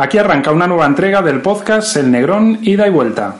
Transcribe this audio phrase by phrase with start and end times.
[0.00, 3.34] Aquí arranca una nueva entrega del podcast El Negrón Ida y Vuelta.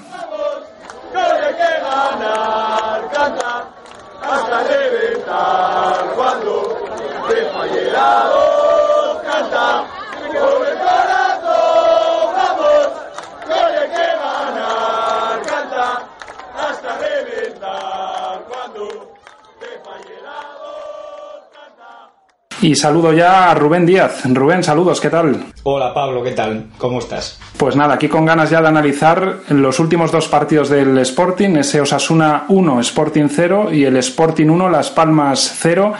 [22.60, 24.22] Y saludo ya a Rubén Díaz.
[24.24, 25.44] Rubén, saludos, ¿qué tal?
[25.70, 26.64] Hola Pablo, ¿qué tal?
[26.78, 27.38] ¿Cómo estás?
[27.58, 31.82] Pues nada, aquí con ganas ya de analizar los últimos dos partidos del Sporting, ese
[31.82, 35.92] Osasuna 1, Sporting 0 y el Sporting 1, Las Palmas 0.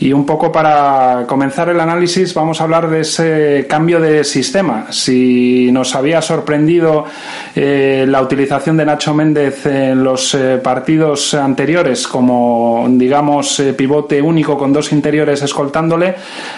[0.00, 4.88] Y un poco para comenzar el análisis vamos a hablar de ese cambio de sistema.
[4.90, 7.06] Si nos había sorprendido
[7.54, 14.20] eh, la utilización de Nacho Méndez en los eh, partidos anteriores como, digamos, eh, pivote
[14.20, 16.14] único con dos interiores escoltándole,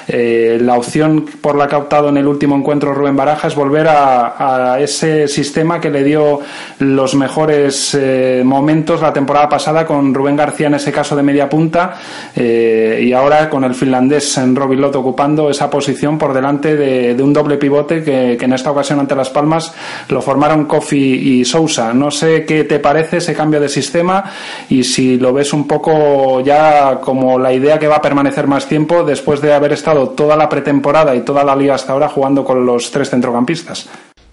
[0.08, 3.86] la opción por la que ha optado en el último encuentro Rubén Baraja es volver
[3.88, 6.40] a ese sistema que le dio
[6.78, 11.48] los mejores eh, momentos la temporada pasada con Rubén García en ese caso de media
[11.48, 11.94] punta
[12.34, 17.32] eh, y ahora con el finlandés en Robilot ocupando esa posición por delante de, un
[17.32, 19.74] doble pivote que, en esta ocasión ante Las Palmas
[20.08, 21.92] lo formaron Kofi y Sousa.
[21.92, 24.24] No sé qué te parece ese cambio de sistema
[24.68, 28.66] y si lo ves un poco ya como la idea que va a permanecer más
[28.66, 32.35] tiempo después de haber estado toda la pretemporada y toda la liga hasta ahora jugando
[32.44, 33.88] con los tres centrocampistas.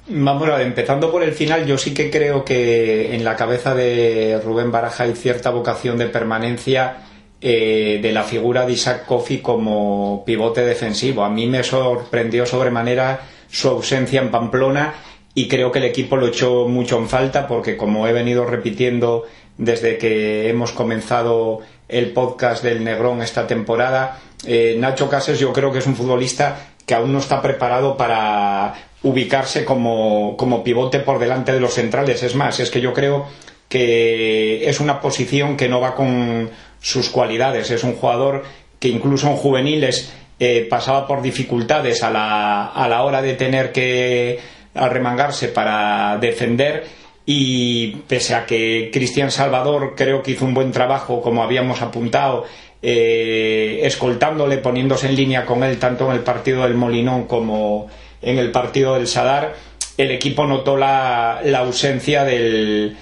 [0.07, 3.73] Vamos a ver, empezando por el final, yo sí que creo que en la cabeza
[3.73, 6.97] de Rubén Baraja hay cierta vocación de permanencia
[7.39, 11.23] eh, de la figura de Isaac Kofi como pivote defensivo.
[11.23, 14.93] A mí me sorprendió sobremanera su ausencia en Pamplona
[15.33, 19.23] y creo que el equipo lo echó mucho en falta porque, como he venido repitiendo
[19.57, 25.71] desde que hemos comenzado el podcast del Negrón esta temporada, eh, Nacho Cases yo creo
[25.71, 31.19] que es un futbolista que aún no está preparado para ubicarse como, como pivote por
[31.19, 32.23] delante de los centrales.
[32.23, 33.27] Es más, es que yo creo
[33.69, 37.71] que es una posición que no va con sus cualidades.
[37.71, 38.43] Es un jugador
[38.79, 43.71] que incluso en juveniles eh, pasaba por dificultades a la, a la hora de tener
[43.71, 44.39] que
[44.75, 46.85] arremangarse para defender
[47.25, 52.45] y pese a que Cristian Salvador creo que hizo un buen trabajo como habíamos apuntado
[52.85, 57.87] eh, escoltándole poniéndose en línea con él tanto en el partido del Molinón como
[58.21, 59.53] en el partido del Sadar,
[59.97, 62.97] el equipo notó la, ausencia del,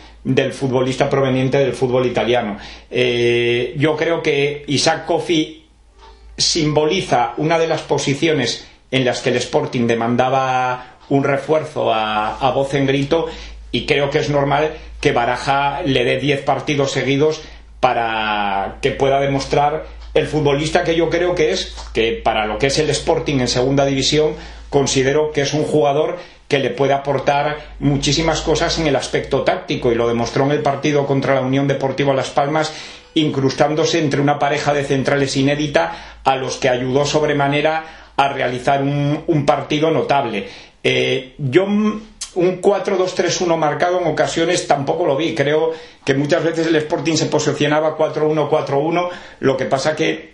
[0.51, 2.57] futbolista proveniente del fútbol italiano.
[2.91, 5.65] Eh, yo creo que Isaac Kofi
[6.37, 12.51] simboliza una de las posiciones en las que el Sporting demandaba un refuerzo a, a
[12.51, 13.27] voz en grito
[13.71, 17.41] y creo que es normal que Baraja le dé 10 partidos seguidos
[17.81, 22.67] para que pueda demostrar el futbolista que yo creo que es, que para lo que
[22.67, 24.35] es el Sporting en segunda división,
[24.69, 29.91] considero que es un jugador que le puede aportar muchísimas cosas en el aspecto táctico
[29.91, 32.73] y lo demostró en el partido contra la Unión Deportiva Las Palmas
[33.13, 39.45] incrustándose entre una pareja de centrales inédita a los que ayudó sobremanera a realizar un,
[39.45, 40.47] partido notable.
[40.83, 41.65] Eh, yo
[42.35, 45.35] un 4-2-3-1 marcado en ocasiones tampoco lo vi.
[45.35, 45.71] Creo
[46.05, 49.09] que muchas veces el Sporting se posicionaba 4-1-4-1,
[49.39, 50.31] lo que pasa que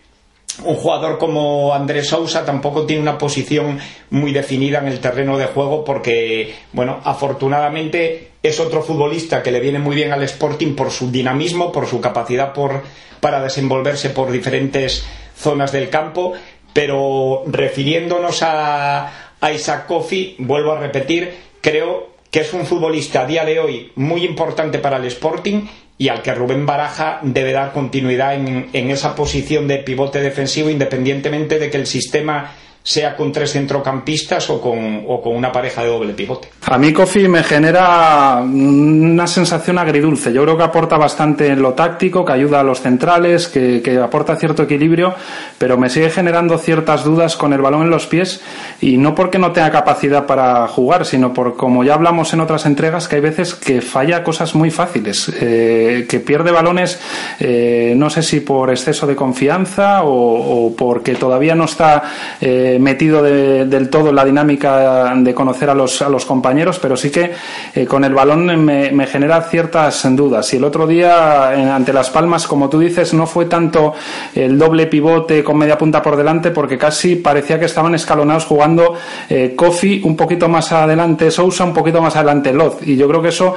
[0.64, 5.46] un jugador como Andrés Sousa tampoco tiene una posición muy definida en el terreno de
[5.46, 10.90] juego porque, bueno, afortunadamente es otro futbolista que le viene muy bien al Sporting por
[10.90, 12.82] su dinamismo, por su capacidad por,
[13.20, 16.34] para desenvolverse por diferentes zonas del campo,
[16.74, 23.26] pero refiriéndonos a, a Isaac Kofi, vuelvo a repetir, creo que es un futbolista a
[23.26, 25.64] día de hoy muy importante para el Sporting
[25.98, 30.70] y al que Rubén Baraja debe dar continuidad en, en esa posición de pivote defensivo
[30.70, 32.56] independientemente de que el sistema
[32.88, 36.48] sea con tres centrocampistas o con, o con una pareja de doble pivote.
[36.68, 40.32] A mí Kofi me genera una sensación agridulce.
[40.32, 43.98] Yo creo que aporta bastante en lo táctico, que ayuda a los centrales, que, que,
[43.98, 45.14] aporta cierto equilibrio,
[45.58, 48.40] pero me sigue generando ciertas dudas con el balón en los pies
[48.80, 52.66] y no porque no tenga capacidad para jugar, sino por como ya hablamos en otras
[52.66, 57.02] entregas, que hay veces que falla cosas muy fáciles, eh, que pierde balones,
[57.42, 62.04] eh, no sé si por exceso de confianza o, porque todavía no está
[62.40, 66.98] eh, metido del todo en la dinámica de conocer a los, a los compañeros, pero
[66.98, 67.32] sí que
[67.74, 70.54] eh, con el balón me, genera ciertas dudas.
[70.54, 73.94] Y el otro día, ante Las Palmas, como tú dices, no fue tanto
[74.36, 78.96] el doble pivote con media punta por delante, porque casi parecía que estaban escalonados jugando
[79.30, 82.80] eh, Kofi un poquito más adelante, Sousa un poquito más adelante, Loz.
[82.86, 83.56] Y yo creo que eso,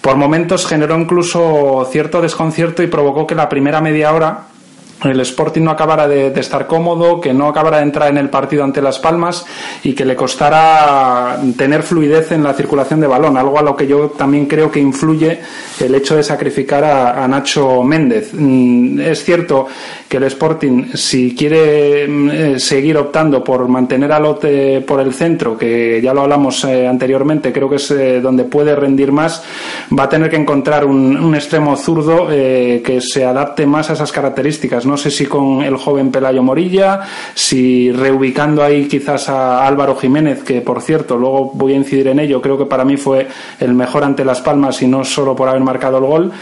[0.00, 4.44] por momentos, generó incluso cierto desconcierto y provocó que la primera media hora
[5.04, 8.64] el Sporting no acabara de, estar cómodo, que no acabara de entrar en el partido
[8.64, 9.44] ante Las Palmas
[9.82, 13.86] y que le costara tener fluidez en la circulación de balón, algo a lo que
[13.86, 15.40] yo también creo que influye
[15.80, 18.30] el hecho de sacrificar a, Nacho Méndez.
[18.32, 19.66] Mm, es cierto
[20.08, 25.56] que el Sporting, si quiere mm, eh, seguir optando por mantener a por el centro,
[25.56, 29.44] que ya lo hablamos eh, anteriormente, creo que es eh, donde puede rendir más,
[29.96, 34.84] va a tener que encontrar un extremo zurdo que se adapte más a esas características
[34.88, 37.02] no sé si con el joven Pelayo Morilla,
[37.34, 42.18] si reubicando ahí quizás a Álvaro Jiménez, que por cierto, luego voy a incidir en
[42.18, 43.28] ello, creo que para mí fue
[43.60, 46.32] el mejor ante Las Palmas y no solo por haber marcado el gol,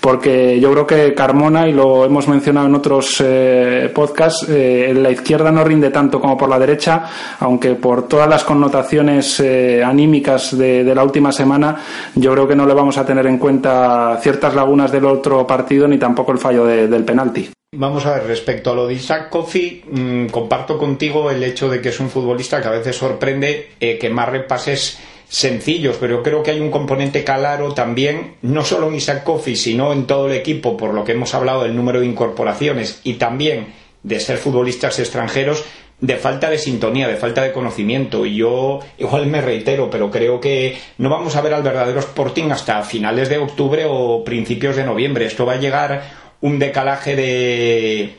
[0.00, 5.02] porque yo creo que Carmona, y lo hemos mencionado en otros eh, podcasts, eh, en
[5.02, 7.04] la izquierda no rinde tanto como por la derecha,
[7.40, 11.76] aunque por todas las connotaciones eh, anímicas de, la última semana,
[12.16, 15.86] yo creo que no le vamos a tener en cuenta ciertas lagunas del otro partido
[15.88, 17.50] ni tampoco el fallo del penalti.
[17.74, 21.80] Vamos a ver, respecto a lo de Isaac Kofi, mm, comparto contigo el hecho de
[21.80, 26.42] que es un futbolista que a veces sorprende eh, que más repases sencillos, pero creo
[26.42, 30.34] que hay un componente claro también, no solo en Isaac Kofi, sino en todo el
[30.34, 33.68] equipo, por lo que hemos hablado del número de incorporaciones y también
[34.02, 35.64] de ser futbolistas extranjeros,
[35.98, 38.26] de falta de sintonía, de falta de conocimiento.
[38.26, 42.50] Y yo igual me reitero, pero creo que no vamos a ver al verdadero Sporting
[42.50, 45.24] hasta finales de octubre o principios de noviembre.
[45.24, 48.16] Esto va a llegar un decalaje de,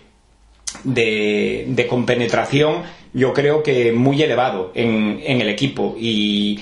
[0.83, 2.83] de, compenetración,
[3.13, 6.59] yo creo que muy elevado en, el equipo y,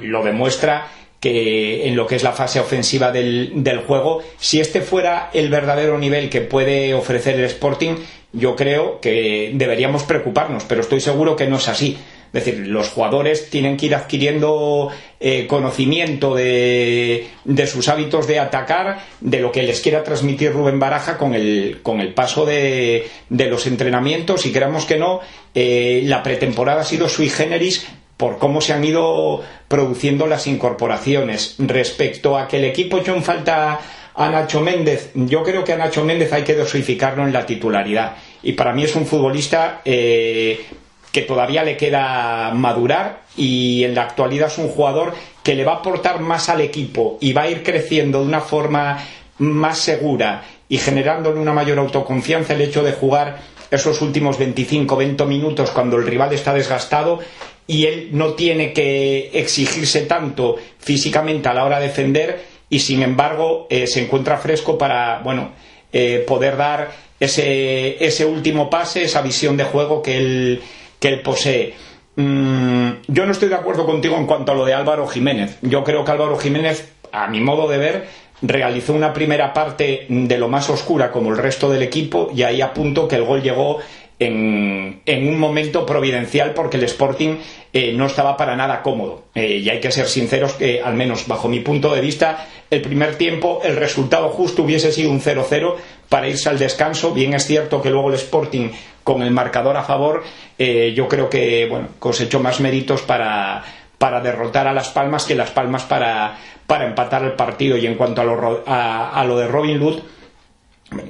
[0.00, 0.88] lo demuestra
[1.20, 5.48] que en lo que es la fase ofensiva del, del, juego, si este fuera el
[5.50, 7.94] verdadero nivel que puede ofrecer el Sporting,
[8.32, 11.98] yo creo que deberíamos preocuparnos, pero estoy seguro que no es así.
[12.32, 14.88] Es decir, los jugadores tienen que ir adquiriendo
[15.20, 17.28] eh, conocimiento de,
[17.66, 22.00] sus hábitos de atacar, de lo que les quiera transmitir Rubén Baraja con el, con
[22.00, 25.20] el paso de, los entrenamientos y creamos que no,
[25.54, 27.86] eh, la pretemporada ha sido sui generis
[28.16, 31.56] por cómo se han ido produciendo las incorporaciones.
[31.58, 33.78] Respecto a que el equipo echó en falta
[34.14, 38.16] a Nacho Méndez, yo creo que a Nacho Méndez hay que dosificarlo en la titularidad.
[38.42, 40.64] Y para mí es un futbolista eh,
[41.12, 45.72] que todavía le queda madurar y en la actualidad es un jugador que le va
[45.72, 48.98] a aportar más al equipo y va a ir creciendo de una forma
[49.38, 52.54] más segura y generándole una mayor autoconfianza.
[52.54, 57.20] El hecho de jugar esos últimos 25-20 minutos cuando el rival está desgastado
[57.66, 63.02] y él no tiene que exigirse tanto físicamente a la hora de defender y sin
[63.02, 65.52] embargo eh, se encuentra fresco para bueno
[65.92, 70.62] eh, poder dar ese, ese último pase, esa visión de juego que él
[71.02, 71.74] que él posee.
[72.14, 75.58] Mm, yo no estoy de acuerdo contigo en cuanto a lo de Álvaro Jiménez.
[75.60, 78.08] Yo creo que Álvaro Jiménez, a mi modo de ver,
[78.40, 82.60] realizó una primera parte de lo más oscura como el resto del equipo y ahí
[82.60, 83.78] apunto que el gol llegó
[84.26, 87.36] en, un momento providencial porque el Sporting
[87.72, 89.24] eh, no estaba para nada cómodo.
[89.34, 92.82] Eh, y hay que ser sinceros que, al menos bajo mi punto de vista, el
[92.82, 95.74] primer tiempo el resultado justo hubiese sido un 0-0
[96.08, 97.12] para irse al descanso.
[97.12, 98.70] Bien es cierto que luego el Sporting,
[99.02, 100.22] con el marcador a favor,
[100.58, 103.64] eh, yo creo que bueno, cosechó más méritos para,
[103.98, 107.76] para derrotar a Las Palmas que Las Palmas para, para empatar el partido.
[107.76, 110.00] Y en cuanto a lo, a lo de Robin Hood,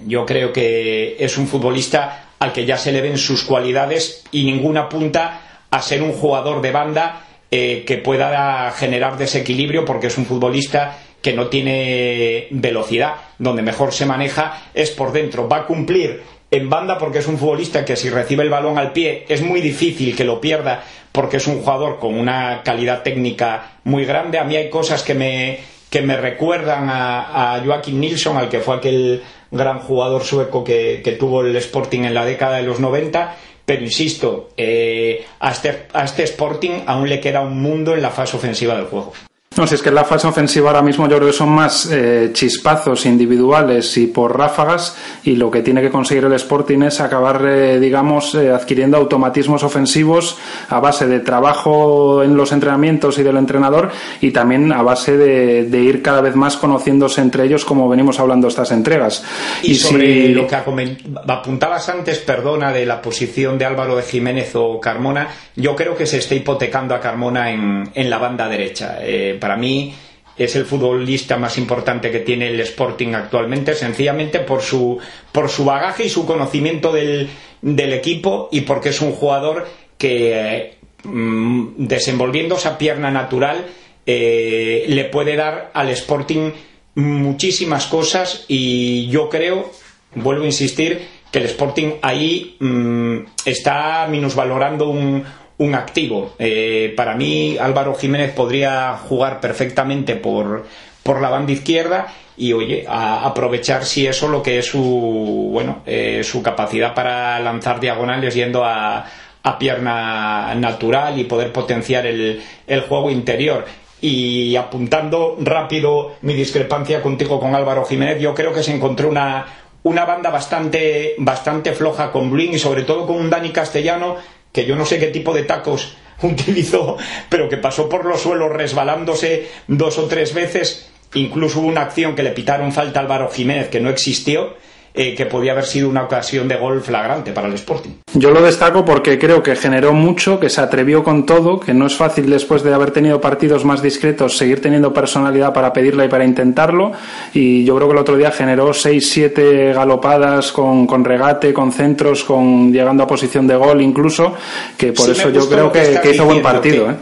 [0.06, 4.44] yo creo que es un futbolista al que ya se le ven sus cualidades y
[4.44, 10.18] ninguna apunta a ser un jugador de banda eh, que pueda generar desequilibrio porque es
[10.18, 15.49] un futbolista que no tiene velocidad, donde mejor se maneja es por dentro.
[15.49, 18.92] Va a cumplir en banda porque es un futbolista que si recibe el balón al
[18.92, 23.78] pie es muy difícil que lo pierda porque es un jugador con una calidad técnica
[23.85, 24.38] muy grande.
[24.38, 28.61] A mí hay cosas que me, que me recuerdan a, a Joaquín Nilsson, al que
[28.61, 33.37] fue aquel gran jugador sueco que, tuvo el Sporting en la década de los 90,
[33.64, 38.37] pero insisto, eh, este, a este Sporting aún le queda un mundo en la fase
[38.37, 39.12] ofensiva del juego.
[39.56, 42.30] No, si es que la fase ofensiva ahora mismo yo creo que son más eh,
[42.32, 47.44] chispazos individuales y por ráfagas y lo que tiene que conseguir el Sporting es acabar,
[47.47, 50.38] eh, digamos, eh, adquiriendo automatismos ofensivos
[50.71, 53.90] a base de trabajo en los entrenamientos y del entrenador
[54.23, 58.49] y también a base de, ir cada vez más conociéndose entre ellos como venimos hablando
[58.49, 59.23] estas entregas.
[59.62, 64.80] Y, sobre lo que apuntabas antes, perdona, de la posición de Álvaro de Jiménez o
[64.80, 68.99] Carmona, yo creo que se está hipotecando a Carmona en, en la banda derecha
[69.42, 69.92] para mí
[70.38, 75.00] es el futbolista más importante que tiene el Sporting actualmente, sencillamente por su,
[75.32, 77.28] por su bagaje y su conocimiento del,
[77.61, 79.66] equipo y porque es un jugador
[79.99, 83.66] que, mm, desenvolviendo esa pierna natural,
[84.06, 86.52] eh, le puede dar al Sporting
[86.94, 89.72] muchísimas cosas y yo creo,
[90.14, 95.25] vuelvo a insistir, que el Sporting ahí mm, está minusvalorando un,
[95.59, 96.35] un activo.
[96.38, 100.66] Eh, para mí, Álvaro Jiménez podría jugar perfectamente por,
[101.02, 105.82] por la banda izquierda y oye a aprovechar si eso lo que es su bueno
[105.85, 109.04] eh, su capacidad para lanzar diagonales yendo a,
[109.42, 113.66] a pierna natural y poder potenciar el, el juego interior
[114.00, 119.47] y apuntando rápido mi discrepancia contigo con Álvaro Jiménez yo creo que se encontró una
[119.82, 124.16] una banda bastante bastante floja con Blin y sobre todo con un Dani Castellano
[124.52, 126.97] que yo no sé qué tipo de tacos utilizó,
[127.28, 130.88] pero que pasó por los suelos resbalándose dos o tres veces.
[131.14, 134.54] Incluso hubo una acción que le pitaron falta a Álvaro Jiménez que no existió
[134.94, 137.92] eh, que podía haber sido una ocasión de gol flagrante para el Sporting.
[138.14, 141.87] Yo lo destaco porque creo que generó mucho, que se atrevió con todo, que no
[141.87, 146.08] es fácil después de haber tenido partidos más discretos seguir teniendo personalidad para pedirla y
[146.08, 146.92] para intentarlo.
[147.32, 152.22] Y yo creo que el otro día generó 6-7 galopadas con, con, regate, con centros,
[152.25, 154.34] con llegando a posición de gol incluso,
[154.76, 156.87] que por eso yo creo que, que, hizo buen partido.
[156.87, 156.96] Que, ¿eh?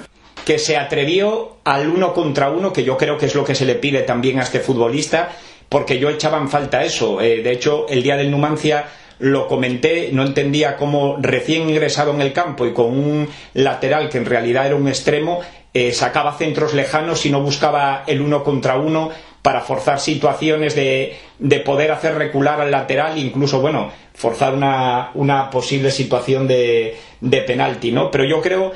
[0.44, 3.64] que se atrevió al uno contra uno, que yo creo que es lo que se
[3.64, 5.30] le pide también a este futbolista
[5.70, 7.22] porque yo echaba en falta eso.
[7.22, 8.86] Eh, de hecho, el día del Numancia
[9.20, 14.18] lo comenté, no entendía cómo recién ingresado en el campo y con un lateral que
[14.18, 15.40] en realidad era un extremo,
[15.72, 19.10] eh, sacaba centros lejanos y no buscaba el uno contra uno
[19.42, 25.50] para forzar situaciones de, de poder hacer recular al lateral, incluso, bueno, forzar una, una
[25.50, 28.10] posible situación de, de penalti, ¿no?
[28.10, 28.72] Pero yo creo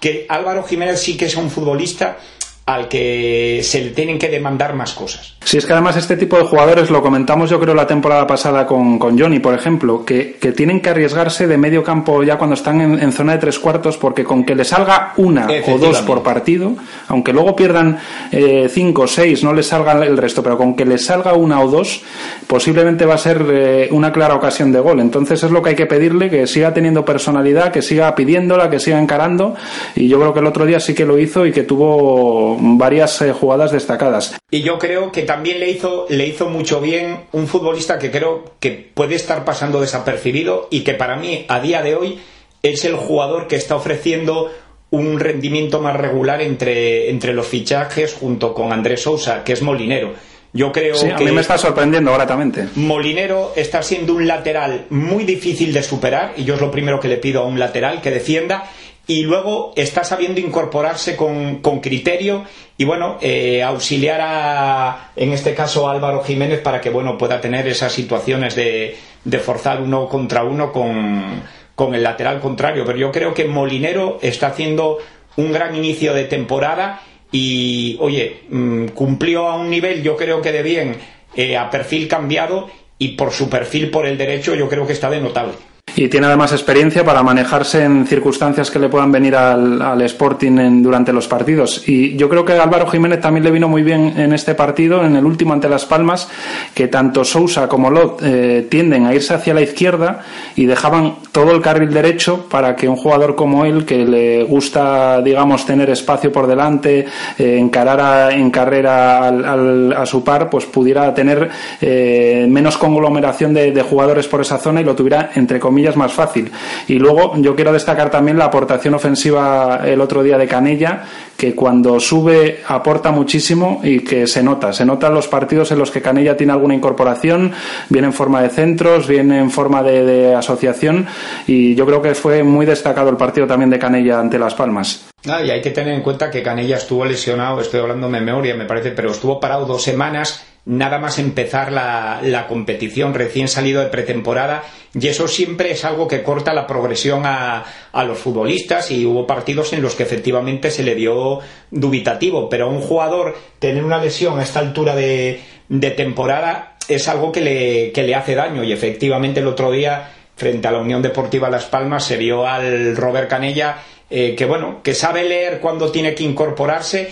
[0.00, 2.18] que Álvaro Jiménez sí que es un futbolista
[2.66, 5.34] al que se le tienen que demandar más cosas.
[5.44, 8.64] Sí, es que además este tipo de jugadores, lo comentamos yo creo la temporada pasada
[8.66, 12.54] con, con Johnny, por ejemplo, que, que, tienen que arriesgarse de medio campo ya cuando
[12.54, 16.00] están en, en, zona de tres cuartos, porque con que le salga una o dos
[16.02, 16.74] por partido,
[17.08, 17.98] aunque luego pierdan
[18.30, 21.60] eh, cinco o seis, no les salga el resto, pero con que les salga una
[21.60, 22.02] o dos,
[22.46, 25.00] posiblemente va a ser eh, una clara ocasión de gol.
[25.00, 28.78] Entonces es lo que hay que pedirle, que siga teniendo personalidad, que siga pidiéndola, que
[28.78, 29.56] siga encarando,
[29.96, 33.20] y yo creo que el otro día sí que lo hizo y que tuvo varias
[33.22, 34.36] eh, jugadas destacadas.
[34.50, 38.44] Y yo creo que también le hizo, le hizo mucho bien un futbolista que creo
[38.60, 42.20] que puede estar pasando desapercibido y que para mí a día de hoy
[42.62, 44.50] es el jugador que está ofreciendo
[44.90, 50.12] un rendimiento más regular entre, entre los fichajes junto con Andrés Sousa, que es Molinero.
[50.52, 51.14] Yo creo sí, que.
[51.14, 52.68] A mí me está sorprendiendo gratamente.
[52.74, 57.08] Molinero está siendo un lateral muy difícil de superar, y yo es lo primero que
[57.08, 58.70] le pido a un lateral que defienda,
[59.06, 62.44] y luego está sabiendo incorporarse con, con criterio
[62.76, 67.40] y bueno eh, auxiliar a en este caso a Álvaro Jiménez para que bueno pueda
[67.40, 71.42] tener esas situaciones de, de forzar uno contra uno con,
[71.74, 72.84] con el lateral contrario.
[72.84, 74.98] Pero yo creo que Molinero está haciendo
[75.36, 80.52] un gran inicio de temporada y oye mmm, cumplió a un nivel yo creo que
[80.52, 80.96] de bien
[81.34, 85.08] eh, a perfil cambiado y por su perfil por el derecho yo creo que está
[85.08, 85.54] de notable
[85.96, 90.58] y tiene además experiencia para manejarse en circunstancias que le puedan venir al, al Sporting
[90.58, 91.86] en, durante los partidos.
[91.86, 95.16] Y yo creo que Álvaro Jiménez también le vino muy bien en este partido, en
[95.16, 96.28] el último ante Las Palmas,
[96.74, 100.24] que tanto Sousa como Lot eh, tienden a irse hacia la izquierda
[100.56, 105.20] y dejaban todo el carril derecho para que un jugador como él, que le gusta,
[105.22, 107.06] digamos, tener espacio por delante,
[107.38, 112.76] eh, encarar a, en carrera al, al, a su par, pues pudiera tener eh, menos
[112.76, 116.50] conglomeración de, de jugadores por esa zona y lo tuviera, entre comillas, más fácil.
[116.88, 121.04] Y luego yo quiero destacar también la aportación ofensiva el otro día de Canella,
[121.42, 124.72] que cuando sube aporta muchísimo y que se nota.
[124.72, 127.50] Se nota en los partidos en los que Canella tiene alguna incorporación,
[127.88, 131.04] viene en forma de centros, viene en forma de, de asociación
[131.48, 135.08] y yo creo que fue muy destacado el partido también de Canella ante Las Palmas.
[135.28, 138.54] Ah, y hay que tener en cuenta que Canella estuvo lesionado, estoy hablando de memoria,
[138.54, 143.82] me parece, pero estuvo parado dos semanas nada más empezar la, la, competición, recién salido
[143.82, 144.62] de pretemporada,
[144.94, 149.26] y eso siempre es algo que corta la progresión a, a, los futbolistas, y hubo
[149.26, 151.40] partidos en los que efectivamente se le dio
[151.70, 157.08] dubitativo, pero a un jugador tener una lesión a esta altura de, de temporada es
[157.08, 160.78] algo que le, que le hace daño, y efectivamente el otro día, frente a la
[160.78, 163.82] Unión Deportiva Las Palmas, se vio al Robert Canella
[164.14, 167.10] eh, que bueno, que sabe leer cuando tiene que incorporarse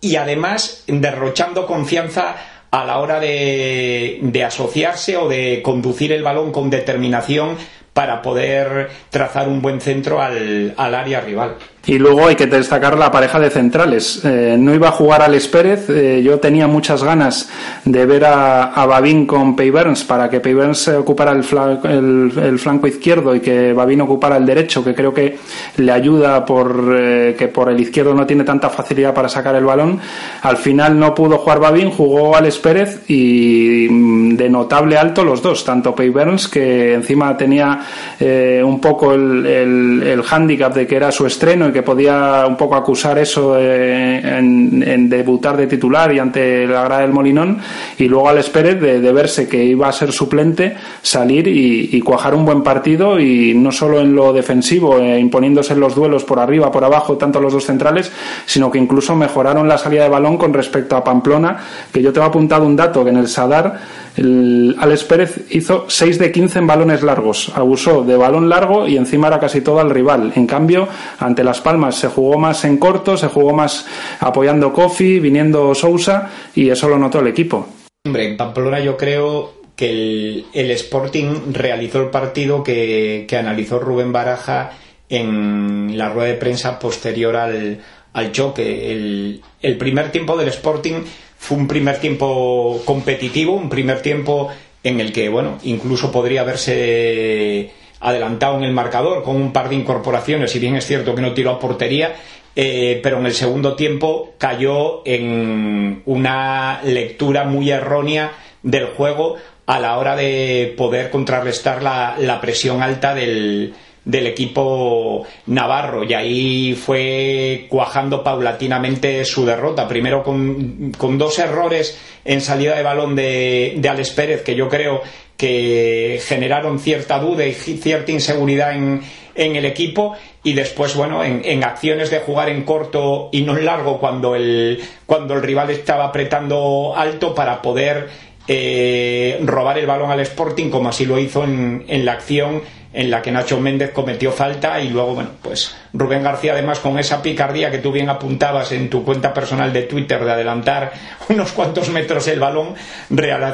[0.00, 2.36] y además derrochando confianza
[2.70, 7.56] a la hora de, asociarse o de conducir el balón con determinación
[7.92, 11.56] para poder trazar un buen centro al, al área rival.
[11.86, 14.20] Y luego hay que destacar la pareja de centrales.
[14.22, 15.88] Eh, no iba a jugar Alex Pérez.
[15.88, 17.48] Eh, yo tenía muchas ganas
[17.82, 22.58] de ver a, a Babín con Pay Burns para que Pay Burns ocupara el, el,
[22.58, 25.38] flanco izquierdo y que Babín ocupara el derecho, que creo que
[25.78, 29.64] le ayuda por eh, que por el izquierdo no tiene tanta facilidad para sacar el
[29.64, 29.98] balón.
[30.42, 35.40] Al final no pudo jugar Babín, jugó Alex Pérez y mm, de notable alto los
[35.40, 37.80] dos, tanto Pay Burns, que encima tenía
[38.20, 42.56] un poco el, el, el hándicap de que era su estreno y que podía un
[42.56, 47.58] poco acusar eso en, debutar de titular y ante la grada del Molinón
[47.98, 52.44] y luego al Pérez de, verse que iba a ser suplente salir y, cuajar un
[52.44, 56.70] buen partido y no solo en lo defensivo eh, imponiéndose en los duelos por arriba
[56.70, 58.10] por abajo tanto los dos centrales
[58.46, 61.58] sino que incluso mejoraron la salida de balón con respecto a Pamplona
[61.92, 63.78] que yo te he apuntado un dato que en el Sadar
[64.18, 68.96] el Alex Pérez hizo 6 de 15 en balones largos, abusó de balón largo y
[68.96, 70.32] encima era casi todo al rival.
[70.34, 73.86] En cambio, ante Las Palmas se jugó más en corto, se jugó más
[74.20, 77.68] apoyando Kofi, viniendo Sousa y eso lo notó el equipo.
[78.06, 84.72] Hombre, en Pamplona yo creo que el, Sporting realizó el partido que, analizó Rubén Baraja
[85.08, 88.92] en la rueda de prensa posterior al, choque.
[88.92, 91.04] El, el primer tiempo del Sporting
[91.38, 94.48] fue un primer tiempo competitivo, un primer tiempo
[94.82, 99.76] en el que, bueno, incluso podría haberse adelantado en el marcador con un par de
[99.76, 102.14] incorporaciones, si bien es cierto que no tiró a portería,
[102.54, 109.78] eh, pero en el segundo tiempo cayó en una lectura muy errónea del juego a
[109.78, 113.74] la hora de poder contrarrestar la presión alta del,
[114.04, 119.86] del equipo navarro y ahí fue cuajando paulatinamente su derrota.
[119.86, 125.02] Primero con, dos errores en salida de balón de, de Alex Pérez que yo creo
[125.36, 129.02] que generaron cierta duda y cierta inseguridad en,
[129.38, 133.64] en el equipo y después, bueno, en, acciones de jugar en corto y no en
[133.64, 138.08] largo cuando el, cuando el rival estaba apretando alto para poder
[138.48, 143.10] eh, robar el balón al Sporting como así lo hizo en, en la acción en
[143.10, 147.20] la que Nacho Méndez cometió falta y luego, bueno, pues Rubén García además con esa
[147.20, 150.92] picardía que tú bien apuntabas en tu cuenta personal de Twitter de adelantar
[151.28, 152.74] unos cuantos metros el balón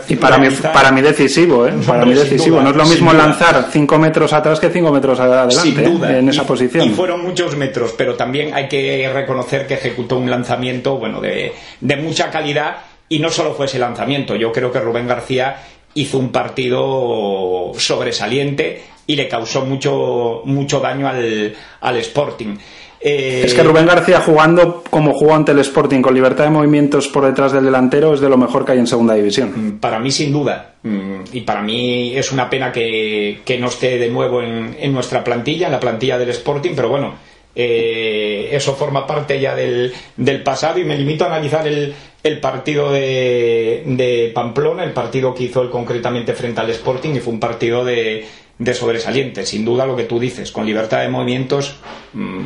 [0.08, 1.72] y para mí para mí decisivo ¿eh?
[1.86, 2.60] para mí decisivo.
[2.60, 6.18] no es lo mismo lanzar cinco metros atrás que cinco metros adelante ¿eh?
[6.18, 6.86] en esa posición.
[6.86, 11.52] y fueron muchos metros pero también hay que reconocer que ejecutó un lanzamiento bueno de,
[11.80, 12.76] de mucha calidad
[13.08, 14.34] y no solo fue ese lanzamiento.
[14.34, 15.56] Yo creo que Rubén García
[15.94, 22.56] hizo un partido sobresaliente y le causó mucho, mucho daño al, al Sporting.
[23.00, 27.26] es que Rubén García jugando como jugó ante el Sporting con libertad de movimientos por
[27.26, 29.78] detrás del delantero es de lo mejor que hay en segunda división.
[29.80, 30.74] Para mí sin duda.
[30.82, 35.24] Mm, y para mí es una pena que, no esté de nuevo en, en, nuestra
[35.24, 37.14] plantilla, en la plantilla del Sporting, pero bueno,
[37.56, 42.40] eh, eso forma parte ya del, del, pasado y me limito a analizar el, el
[42.40, 47.32] partido de, de, Pamplona, el partido que hizo él concretamente frente al Sporting y fue
[47.32, 48.26] un partido de,
[48.58, 49.46] de sobresaliente.
[49.46, 51.76] Sin duda lo que tú dices, con libertad de movimientos,
[52.12, 52.40] mm,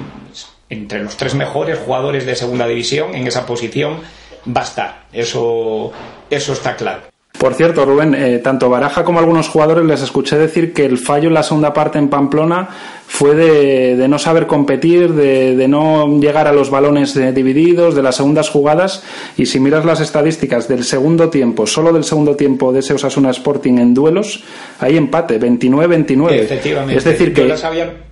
[0.71, 4.01] entre los tres mejores jugadores de segunda división en esa posición
[4.47, 5.05] va a estar.
[5.13, 5.93] Eso,
[6.31, 7.03] eso está claro.
[7.39, 11.29] Por cierto, Rubén, eh, tanto Baraja como algunos jugadores les escuché decir que el fallo
[11.29, 12.69] en la segunda parte en Pamplona
[13.09, 18.51] fue de, no saber competir, de, no llegar a los balones divididos, de las segundas
[18.51, 19.03] jugadas.
[19.39, 23.31] Y si miras las estadísticas del segundo tiempo, solo del segundo tiempo de ese Osasuna
[23.31, 24.45] Sporting en duelos,
[24.79, 26.33] hay empate, 29-29.
[26.33, 26.97] Efectivamente.
[26.97, 27.49] Es decir, que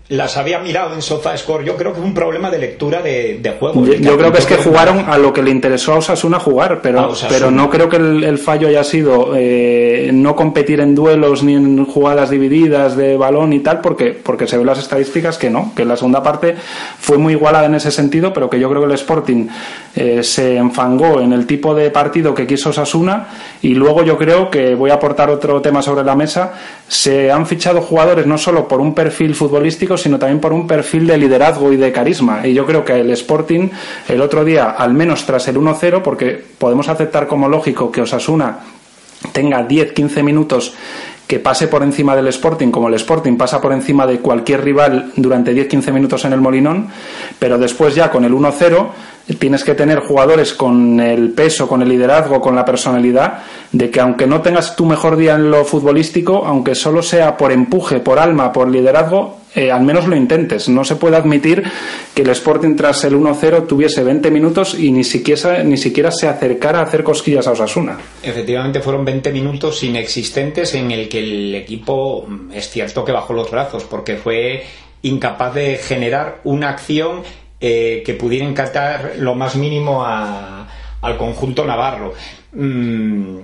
[0.08, 1.64] las había mirado en SofaScore.
[1.64, 3.84] Yo creo que es un problema de lectura de, juego.
[3.84, 7.12] Yo, creo que es que jugaron a lo que le interesó a Osasuna jugar, pero,
[7.28, 11.84] pero no creo que el, fallo haya sido eh, no competir en duelos ni en
[11.84, 15.84] jugadas divididas de balón y tal, porque, porque se ven las estadísticas que no, que
[15.84, 16.56] la segunda parte
[16.98, 19.48] fue muy igualada en ese sentido, pero que yo creo que el Sporting
[19.94, 23.28] eh, se enfangó en el tipo de partido que quiso Osasuna
[23.62, 26.54] y luego yo creo que voy a aportar otro tema sobre la mesa.
[26.88, 31.06] Se han fichado jugadores no solo por un perfil futbolístico, sino también por un perfil
[31.06, 32.46] de liderazgo y de carisma.
[32.46, 33.68] Y yo creo que el Sporting,
[34.08, 38.58] el otro día, al menos tras el 1-0, porque podemos aceptar como lógico que Osasuna
[39.32, 40.74] tenga 10-15 minutos
[41.26, 45.12] que pase por encima del Sporting, como el Sporting pasa por encima de cualquier rival
[45.16, 46.88] durante 10-15 minutos en el Molinón,
[47.38, 48.88] pero después ya con el 1-0
[49.38, 53.38] tienes que tener jugadores con el peso, con el liderazgo, con la personalidad,
[53.72, 57.50] de que aunque no tengas tu mejor día en lo futbolístico, aunque solo sea por
[57.50, 60.68] empuje, por alma, por liderazgo, eh, al menos lo intentes.
[60.68, 61.64] No se puede admitir
[62.14, 66.28] que el Sporting tras el 1-0 tuviese 20 minutos y ni siquiera, ni siquiera se
[66.28, 67.96] acercara a hacer cosquillas a Osasuna.
[68.22, 73.32] Efectivamente fueron 20 minutos inexistentes en el que el equipo mm, es cierto que bajó
[73.32, 74.62] los brazos porque fue
[75.00, 77.22] incapaz de generar una acción
[77.58, 82.12] eh, que pudiera encantar lo más mínimo al conjunto navarro.
[82.52, 83.38] Mm,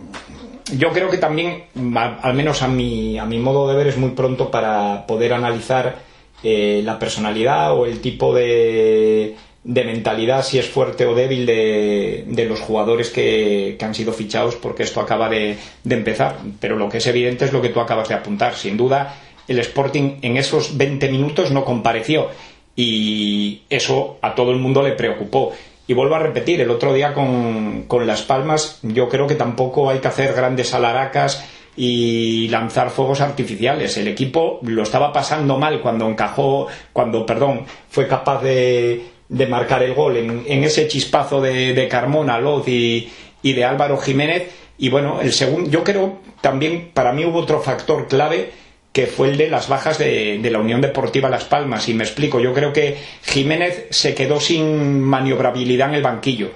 [0.77, 1.64] yo creo que también,
[1.96, 5.96] al menos a mi, a mi modo de ver, es muy pronto para poder analizar
[6.42, 12.25] eh, la personalidad o el tipo de, de, mentalidad, si es fuerte o débil, de,
[12.27, 16.38] de los jugadores que, que, han sido fichados, porque esto acaba de, de empezar.
[16.61, 18.55] Pero lo que es evidente es lo que tú acabas de apuntar.
[18.55, 19.14] Sin duda,
[19.48, 22.29] el Sporting en esos 20 minutos no compareció
[22.75, 25.53] y eso a todo el mundo le preocupó.
[25.92, 29.90] Y vuelvo a repetir, el otro día con, con Las Palmas yo creo que tampoco
[29.90, 33.98] hay que hacer grandes alaracas y lanzar fuegos artificiales.
[33.98, 39.83] El equipo lo estaba pasando mal cuando encajó, cuando, perdón, fue capaz de, de marcar
[39.83, 44.48] el gol en, ese chispazo de, de Carmona, Loz y, y, de Álvaro Jiménez.
[44.78, 48.50] Y bueno, el segundo, yo creo también para mí hubo otro factor clave
[48.92, 51.88] que fue el de las bajas de, la Unión Deportiva Las Palmas.
[51.88, 56.50] Y me explico, yo creo que Jiménez se quedó sin maniobrabilidad en el banquillo.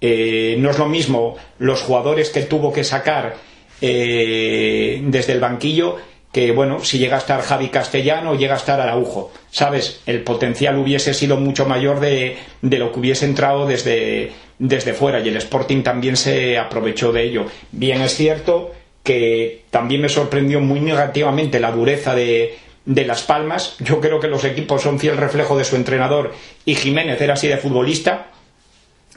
[0.00, 3.36] Eh, no es lo mismo los jugadores que tuvo que sacar
[3.80, 5.96] eh, desde el banquillo
[6.30, 9.32] que, bueno, si llega a estar Javi Castellano o llega a estar Araujo.
[9.50, 10.02] ¿Sabes?
[10.04, 15.20] El potencial hubiese sido mucho mayor de, de lo que hubiese entrado desde, desde fuera
[15.20, 17.46] y el Sporting también se aprovechó de ello.
[17.72, 18.72] Bien es cierto
[19.08, 23.74] que también me sorprendió muy negativamente la dureza de, de Las Palmas.
[23.78, 26.34] Yo creo que los equipos son fiel reflejo de su entrenador
[26.66, 28.26] y Jiménez era así de futbolista.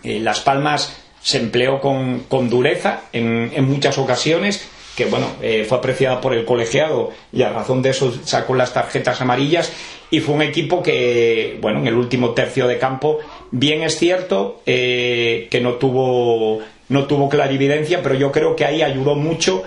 [0.01, 5.65] Eh, Las Palmas se empleó con, con dureza en, en, muchas ocasiones, que bueno, eh,
[5.67, 9.73] fue apreciada por el colegiado y a razón de eso sacó las tarjetas amarillas
[10.09, 13.19] y fue un equipo que, bueno, en el último tercio de campo,
[13.51, 18.81] bien es cierto eh, que no tuvo, no tuvo clarividencia, pero yo creo que ahí
[18.81, 19.63] ayudó mucho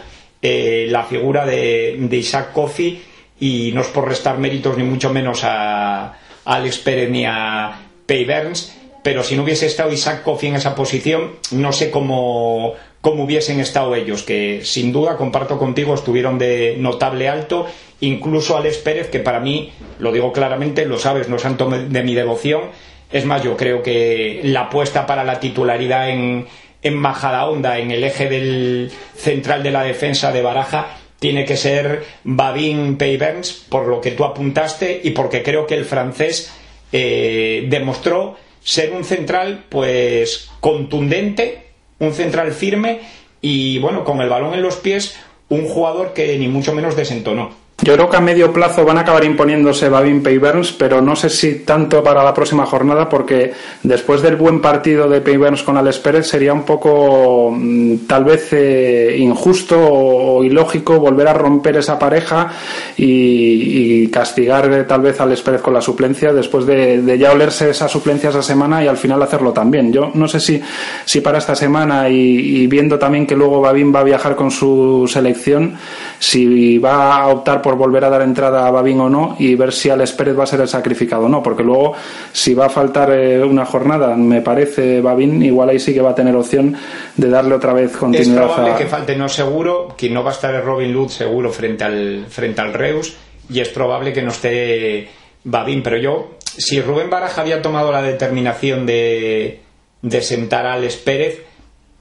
[0.46, 3.02] eh, la figura de, Isaac Coffey
[3.40, 8.26] y no es por restar méritos ni mucho menos a, Alex Pérez ni a Pay
[8.26, 13.24] Burns, pero si no hubiese estado Isaac Coffey en esa posición, no sé cómo, cómo
[13.24, 17.66] hubiesen estado ellos, que sin duda, comparto contigo, estuvieron de notable alto,
[18.00, 22.02] incluso Alex Pérez, que para mí, lo digo claramente, lo sabes, no es santo de
[22.02, 22.64] mi devoción,
[23.10, 26.46] es más, yo creo que la apuesta para la titularidad en,
[26.84, 32.04] en Majadahonda, en el eje del central de la defensa de Baraja, tiene que ser
[32.22, 36.52] Babin Peyberns, por lo que tú apuntaste y porque creo que el francés
[36.92, 43.00] eh, demostró ser un central pues contundente, un central firme
[43.40, 45.16] y bueno, con el balón en los pies,
[45.48, 47.63] un jugador que ni mucho menos desentonó.
[47.82, 51.28] Yo creo que a medio plazo van a acabar imponiéndose Babin Payburns, pero no sé
[51.28, 55.98] si tanto para la próxima jornada, porque después del buen partido de Payburns con Alex
[55.98, 61.98] Pérez sería un poco mm, tal vez eh, injusto o, ilógico volver a romper esa
[61.98, 62.52] pareja
[62.96, 67.88] y, castigar eh, tal vez a Pérez con la suplencia después de, ya olerse esa
[67.88, 69.92] suplencia esa semana y al final hacerlo también.
[69.92, 70.62] Yo no sé si,
[71.04, 75.10] si para esta semana y, viendo también que luego Babin va a viajar con su
[75.12, 75.76] selección,
[76.20, 79.72] si va a optar por volver a dar entrada a Babín o no y ver
[79.72, 81.94] si Alex Pérez va a ser el sacrificado o no, porque luego
[82.30, 86.10] si va a faltar eh, una jornada, me parece Babín, igual ahí sí que va
[86.10, 86.76] a tener opción
[87.16, 88.44] de darle otra vez continuidad.
[88.44, 91.84] Es probable que falte no seguro, que no va a estar Robin Lutz seguro frente
[91.84, 93.16] al, frente al Reus
[93.48, 95.08] y es probable que no esté
[95.44, 99.62] Babín, pero yo, si Rubén Baraja había tomado la determinación de,
[100.02, 101.40] de sentar a Alex Pérez,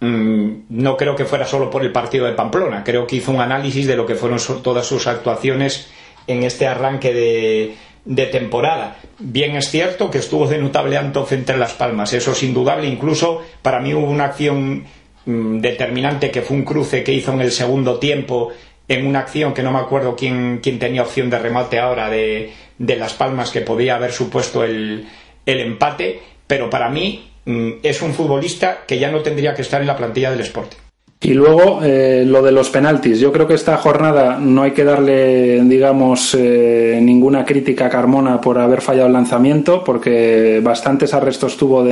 [0.04, 3.88] no creo que fuera solo por el partido de Pamplona, creo que hizo un análisis
[3.88, 5.89] de lo que fueron todas sus actuaciones
[6.28, 8.98] en este arranque de, temporada.
[9.20, 13.42] Bien es cierto que estuvo de notable alto entre las palmas, eso es indudable, incluso
[13.62, 14.84] para mí hubo una acción
[15.26, 18.50] mm, determinante que fue un cruce que hizo en el segundo tiempo
[18.89, 22.52] en una acción que no me acuerdo quién, quién tenía opción de remate ahora de,
[22.78, 25.08] de Las Palmas que podía haber supuesto el,
[25.46, 29.82] el empate, pero para mí Mm, es un futbolista que ya no tendría que estar
[29.82, 30.83] en la plantilla del Sporting.
[31.24, 33.18] Y luego eh, lo de los penaltis.
[33.18, 38.42] Yo creo que esta jornada no hay que darle, digamos, eh, ninguna crítica a Carmona
[38.42, 41.86] por haber fallado el lanzamiento, porque bastantes arrestos tuvo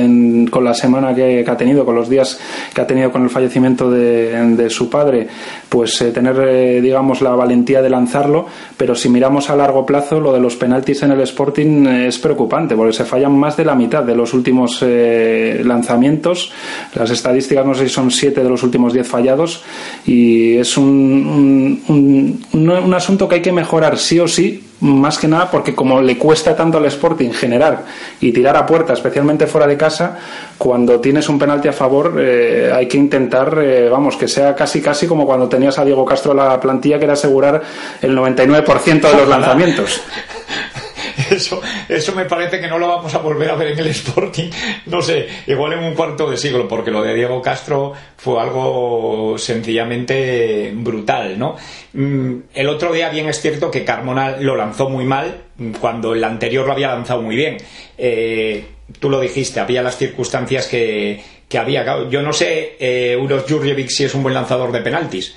[0.50, 2.38] con la semana que, ha tenido, con los días
[2.74, 5.28] que ha tenido con el fallecimiento de, su padre,
[5.66, 8.44] pues eh, tener, digamos, la valentía de lanzarlo.
[8.76, 12.76] Pero si miramos a largo plazo, lo de los penaltis en el Sporting es preocupante,
[12.76, 16.52] porque se fallan más de la mitad de los últimos lanzamientos.
[16.94, 19.62] Las estadísticas no sé si son siete de los últimos diez fallados
[20.04, 25.28] y es un, un, un, asunto que hay que mejorar sí o sí, más que
[25.28, 27.84] nada porque como le cuesta tanto al Sporting generar
[28.20, 30.18] y tirar a puerta, especialmente fuera de casa,
[30.58, 34.80] cuando tienes un penalti a favor eh, hay que intentar, eh, vamos, que sea casi
[34.80, 37.62] casi como cuando tenías a Diego Castro la plantilla que era asegurar
[38.00, 40.02] el 99% de los lanzamientos.
[41.30, 44.50] Eso, eso me parece que no lo vamos a volver a ver en el Sporting,
[44.86, 49.36] no sé, igual en un cuarto de siglo, porque lo de Diego Castro fue algo
[49.38, 51.56] sencillamente brutal, ¿no?
[51.92, 55.42] Mm, el otro día bien es cierto que Carmona lo lanzó muy mal,
[55.80, 57.56] cuando el anterior lo había lanzado muy bien.
[57.96, 58.64] Eh,
[58.98, 62.08] tú lo dijiste, había las circunstancias que, que había.
[62.08, 63.44] Yo no sé, eh, Uros
[63.88, 65.34] si es un buen lanzador de penaltis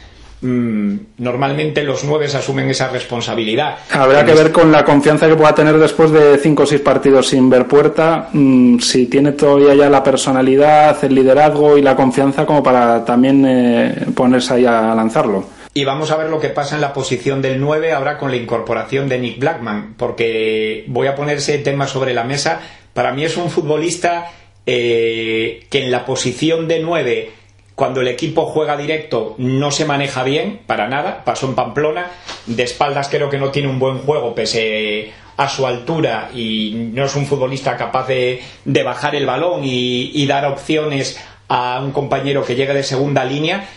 [1.18, 3.78] normalmente los nueve asumen esa responsabilidad.
[3.92, 7.30] Habrá que ver con la confianza que pueda tener después de cinco o seis partidos
[7.30, 12.46] sin ver puerta, mm, si tiene todavía ya la personalidad, el liderazgo y la confianza
[12.46, 15.56] como para también eh, ponerse ahí a lanzarlo.
[15.78, 18.38] Y vamos a ver lo que pasa en la posición del 9 ahora con la
[18.38, 22.62] incorporación de Nick Blackman, porque voy a poner ese tema sobre la mesa.
[22.94, 24.32] Para mí es un futbolista
[24.66, 27.32] eh, que en la posición de 9
[27.76, 32.10] cuando el equipo juega directo no se maneja bien, para nada, pasó en Pamplona,
[32.46, 37.06] de espaldas creo que no tiene un buen juego pese a su altura y no
[37.06, 42.56] es un futbolista capaz de, bajar el balón y, dar opciones a un compañero que
[42.56, 43.68] llegue de segunda línea.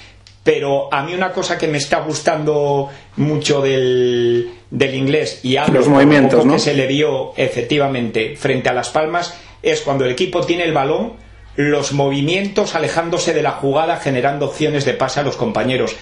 [0.44, 5.88] Pero a mí una cosa que me está gustando mucho del, inglés y algo Los
[5.88, 10.62] movimientos, que se le vio efectivamente frente a Las Palmas es cuando el equipo tiene
[10.62, 11.14] el balón
[11.58, 15.96] los movimientos alejándose de la jugada, generando opciones de pase a los compañeros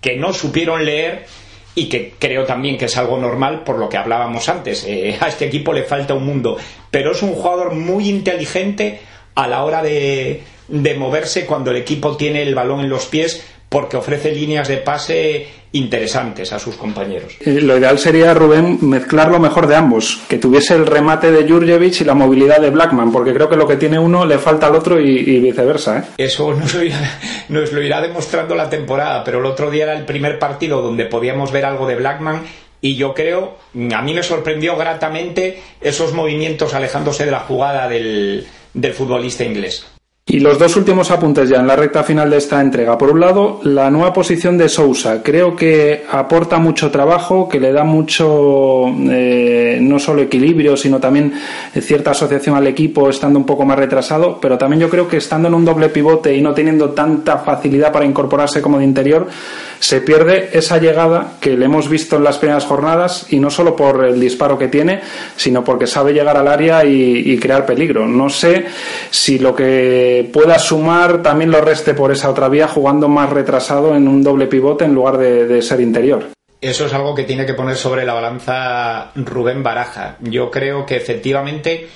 [0.00, 1.26] que no supieron leer
[1.74, 4.84] y que creo también que es algo normal por lo que hablábamos antes.
[4.84, 6.56] Eh, a este equipo le falta un mundo,
[6.90, 9.00] pero es un jugador muy inteligente
[9.34, 13.44] a la hora de, de moverse cuando el equipo tiene el balón en los pies
[13.68, 17.36] porque ofrece líneas de pase interesantes a sus compañeros.
[17.40, 21.48] Eh, lo ideal sería, Rubén, mezclar lo mejor de ambos, que tuviese el remate de
[21.48, 24.66] Jurjevic y la movilidad de Blackman, porque creo que lo que tiene uno le falta
[24.66, 25.98] al otro y, viceversa.
[25.98, 26.02] ¿eh?
[26.18, 29.96] Eso nos lo, irá, nos lo irá demostrando la temporada, pero el otro día era
[29.96, 32.42] el primer partido donde podíamos ver algo de Blackman
[32.80, 33.56] y yo creo,
[33.94, 39.97] a mí me sorprendió gratamente esos movimientos alejándose de la jugada del, del futbolista inglés.
[40.30, 42.98] Y los dos últimos apuntes ya en la recta final de esta entrega.
[42.98, 45.22] Por un lado, la nueva posición de Sousa.
[45.22, 51.32] Creo que aporta mucho trabajo, que le da mucho, eh, no solo equilibrio, sino también
[51.80, 54.38] cierta asociación al equipo, estando un poco más retrasado.
[54.38, 57.90] Pero también yo creo que estando en un doble pivote y no teniendo tanta facilidad
[57.90, 59.28] para incorporarse como de interior,
[59.80, 63.76] se pierde esa llegada que le hemos visto en las primeras jornadas y no solo
[63.76, 65.00] por el disparo que tiene,
[65.36, 68.06] sino porque sabe llegar al área y, crear peligro.
[68.06, 68.66] No sé
[69.10, 73.94] si lo que pueda sumar también lo reste por esa otra vía jugando más retrasado
[73.94, 76.26] en un doble pivote en lugar de, ser interior.
[76.60, 80.16] Eso es algo que tiene que poner sobre la balanza Rubén Baraja.
[80.20, 81.88] Yo creo que efectivamente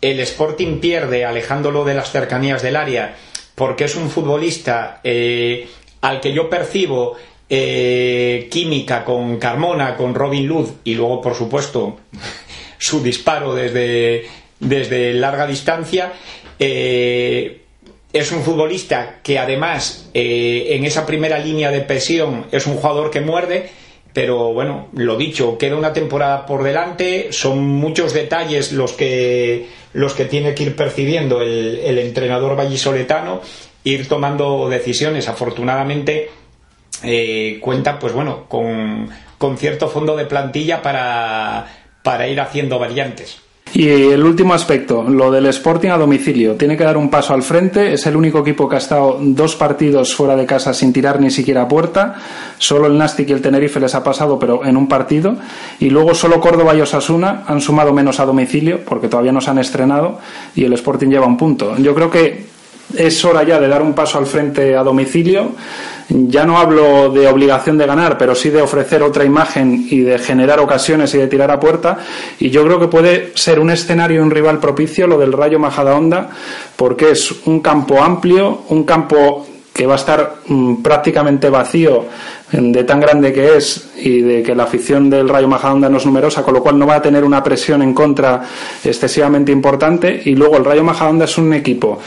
[0.00, 3.14] el Sporting pierde alejándolo de las cercanías del área
[3.54, 5.68] porque es un futbolista eh,
[6.06, 7.16] al que yo percibo
[7.50, 11.98] eh, química con Carmona, con Robin Luz y luego, por supuesto,
[12.78, 14.24] su disparo desde,
[14.60, 16.12] desde larga distancia.
[16.60, 17.62] Eh,
[18.12, 23.10] es un futbolista que además eh, en esa primera línea de presión es un jugador
[23.10, 23.68] que muerde,
[24.16, 30.14] pero bueno, lo dicho, queda una temporada por delante, son muchos detalles los que, los
[30.14, 33.42] que tiene que ir percibiendo el, entrenador vallisoletano,
[33.86, 35.28] ir tomando decisiones.
[35.28, 36.28] Afortunadamente
[37.04, 41.66] eh, cuenta, pues bueno, con, con cierto fondo de plantilla para,
[42.02, 43.40] para ir haciendo variantes.
[43.74, 46.54] Y el último aspecto, lo del Sporting a domicilio.
[46.54, 47.92] Tiene que dar un paso al frente.
[47.92, 51.30] Es el único equipo que ha estado dos partidos fuera de casa sin tirar ni
[51.30, 52.14] siquiera puerta.
[52.58, 55.36] Solo el Nastic y el Tenerife les ha pasado, pero en un partido.
[55.78, 59.50] Y luego solo Córdoba y Osasuna han sumado menos a domicilio, porque todavía no se
[59.50, 60.20] han estrenado.
[60.54, 61.76] Y el Sporting lleva un punto.
[61.76, 62.55] Yo creo que
[62.94, 65.52] es hora ya de dar un paso al frente a domicilio.
[66.08, 70.18] Ya no hablo de obligación de ganar, pero sí de ofrecer otra imagen y de
[70.18, 71.98] generar ocasiones y de tirar a puerta.
[72.38, 75.58] Y yo creo que puede ser un escenario y un rival propicio lo del Rayo
[75.58, 76.30] Majadahonda,
[76.76, 82.06] porque es un campo amplio, un campo que va a estar mm, prácticamente vacío
[82.50, 86.06] de tan grande que es y de que la afición del Rayo Majadahonda no es
[86.06, 88.42] numerosa, con lo cual no va a tener una presión en contra
[88.84, 90.22] excesivamente importante.
[90.24, 91.98] Y luego el Rayo Majadahonda es un equipo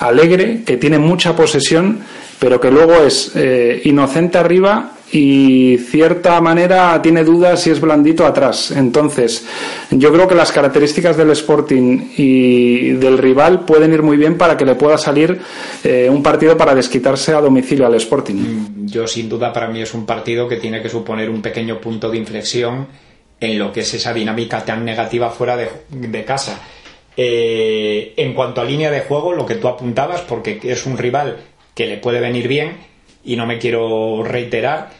[0.00, 2.00] alegre, que tiene mucha posesión,
[2.38, 8.26] pero que luego es eh, inocente arriba y cierta manera tiene dudas si es blandito
[8.26, 8.72] atrás.
[8.72, 9.46] Entonces,
[9.90, 14.56] yo creo que las características del Sporting y del rival pueden ir muy bien para
[14.56, 15.40] que le pueda salir
[15.84, 18.34] eh, un partido para desquitarse a domicilio al Sporting.
[18.34, 21.80] Mm, yo, sin duda, para mí es un partido que tiene que suponer un pequeño
[21.80, 22.88] punto de inflexión
[23.38, 26.58] en lo que es esa dinámica tan negativa fuera de casa
[27.16, 31.38] eh, en cuanto a línea de juego, lo que tú apuntabas, porque es un rival
[31.74, 32.76] que le puede venir bien,
[33.24, 34.90] y no me quiero reiterar,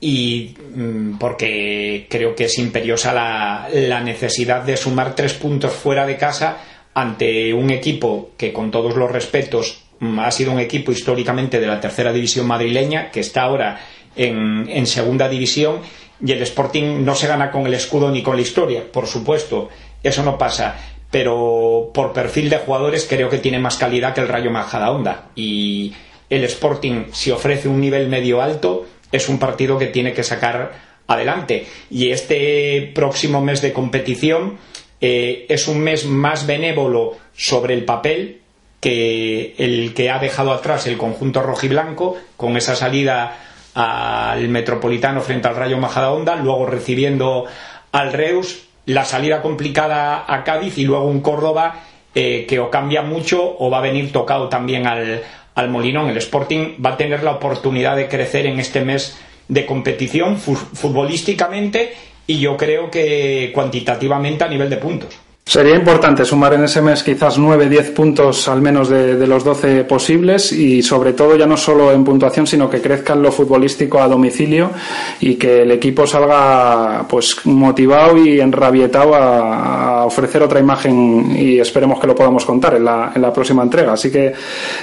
[0.00, 6.16] y mm, porque creo que es imperiosa la, necesidad de sumar tres puntos fuera de
[6.16, 6.58] casa
[6.94, 11.66] ante un equipo que con todos los respetos mm, ha sido un equipo históricamente de
[11.66, 13.80] la tercera división madrileña que está ahora
[14.16, 15.80] en, en segunda división
[16.24, 19.68] y el Sporting no se gana con el escudo ni con la historia, por supuesto,
[20.02, 20.76] eso no pasa,
[21.10, 25.92] pero por perfil de jugadores creo que tiene más calidad que el Rayo Majadahonda y
[26.28, 30.72] el Sporting si ofrece un nivel medio alto es un partido que tiene que sacar
[31.06, 31.66] adelante.
[31.90, 34.58] Y este próximo mes de competición
[35.00, 38.40] eh, es un mes más benévolo sobre el papel
[38.80, 43.36] que el que ha dejado atrás el conjunto rojiblanco con esa salida
[43.74, 47.44] al Metropolitano frente al Rayo Majadahonda, luego recibiendo
[47.92, 51.80] al Reus, la salida complicada a Cádiz y luego un Córdoba
[52.14, 55.22] eh, que o cambia mucho o va a venir tocado también al,
[55.54, 56.08] al Molinón.
[56.08, 61.94] El Sporting va a tener la oportunidad de crecer en este mes de competición futbolísticamente
[62.26, 65.18] y yo creo que cuantitativamente a nivel de puntos.
[65.50, 70.52] Sería importante sumar en ese mes quizás 9-10 puntos al menos de, los 12 posibles
[70.52, 74.06] y sobre todo ya no solo en puntuación sino que crezca en lo futbolístico a
[74.06, 74.70] domicilio
[75.18, 81.98] y que el equipo salga pues motivado y enrabietado a, ofrecer otra imagen y esperemos
[81.98, 83.94] que lo podamos contar en la, en la próxima entrega.
[83.94, 84.32] Así que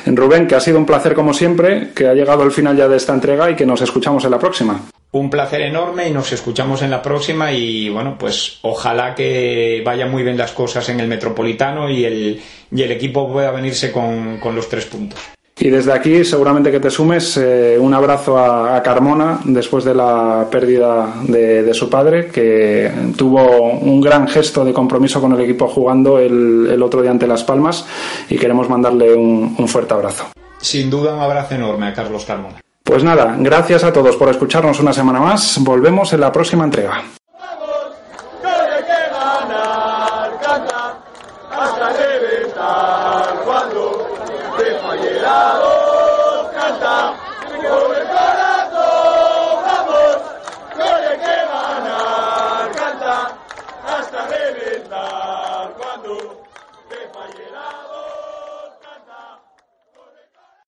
[0.06, 2.97] Rubén, que ha sido un placer como siempre, que ha llegado el final ya de
[2.97, 4.82] esta entrega y que nos escuchamos en la próxima.
[5.10, 10.12] Un placer enorme y nos escuchamos en la próxima y bueno, pues ojalá que vayan
[10.12, 12.41] muy bien las cosas en el Metropolitano y el,
[12.71, 15.19] y el equipo pueda venirse con, los tres puntos.
[15.59, 20.47] Y desde aquí seguramente que te sumes eh, un abrazo a, Carmona después de la
[20.51, 26.17] pérdida de, su padre, que tuvo un gran gesto de compromiso con el equipo jugando
[26.17, 27.85] el, otro día ante Las Palmas
[28.29, 30.25] y queremos mandarle un, un fuerte abrazo.
[30.59, 32.61] Sin duda un abrazo enorme a Carlos Carmona.
[32.83, 35.59] Pues nada, gracias a todos por escucharnos una semana más.
[35.61, 37.03] Volvemos en la próxima entrega.